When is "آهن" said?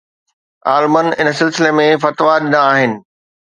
2.73-2.99